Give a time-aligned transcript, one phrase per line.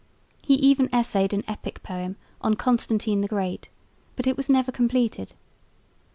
[0.41, 3.69] He even essayed an epic poem on Constantine the Great,
[4.15, 5.33] but it was never completed.